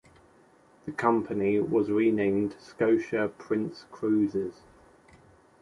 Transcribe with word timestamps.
The 0.87 0.93
company 0.93 1.59
was 1.59 1.91
renamed 1.91 2.55
Scotia 2.59 3.31
Prince 3.37 3.85
Cruises. 3.91 4.61